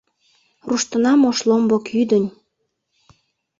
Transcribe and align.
Руштынам 0.67 1.21
ош 1.29 1.37
ломбо 1.47 1.77
кӱдынь 1.87 2.27